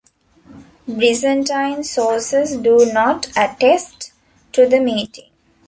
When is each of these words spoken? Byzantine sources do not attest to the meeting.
Byzantine 0.87 1.83
sources 1.83 2.57
do 2.57 2.91
not 2.91 3.27
attest 3.37 4.11
to 4.51 4.67
the 4.67 4.79
meeting. 4.79 5.29